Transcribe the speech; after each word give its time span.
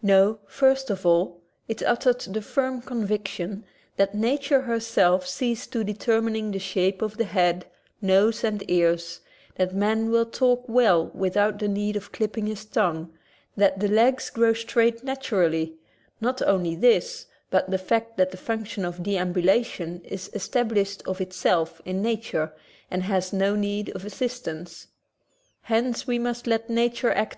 No, 0.00 0.38
first 0.48 0.88
of 0.88 1.04
all, 1.04 1.42
it 1.68 1.82
uttered 1.82 2.20
the 2.20 2.40
firm 2.40 2.80
conviction 2.80 3.66
that 3.96 4.14
nature 4.14 4.62
herself 4.62 5.26
sees 5.26 5.66
to 5.66 5.84
determining 5.84 6.52
the 6.52 6.58
shape 6.58 7.02
of 7.02 7.18
the 7.18 7.26
head, 7.26 7.66
nose, 8.00 8.42
and 8.42 8.64
ears; 8.70 9.20
that 9.56 9.74
man 9.74 10.10
will 10.10 10.24
talk 10.24 10.64
well 10.68 11.08
without 11.12 11.58
the 11.58 11.68
need 11.68 11.96
of 11.96 12.12
clipping 12.12 12.46
his 12.46 12.64
tongue; 12.64 13.12
that 13.58 13.78
the 13.78 13.88
legs 13.88 14.30
grow 14.30 14.54
straight 14.54 15.04
naturally; 15.04 15.76
not 16.18 16.40
only 16.40 16.74
this, 16.74 17.26
but 17.50 17.68
^ 17.68 17.70
the 17.70 17.76
fact 17.76 18.16
that 18.16 18.30
the 18.30 18.38
function 18.38 18.86
of 18.86 19.02
deambulation 19.02 20.02
is 20.06 20.30
established 20.32 21.02
of 21.06 21.20
itself 21.20 21.82
in 21.84 22.00
nature 22.00 22.54
and 22.90 23.02
has 23.02 23.34
no 23.34 23.54
need 23.54 23.90
\ 23.94 23.94
of 23.94 24.06
assistance. 24.06 24.86
Hence 25.64 26.06
we 26.06 26.18
must 26.18 26.46
let 26.46 26.70
nature 26.70 27.12
act 27.12 27.32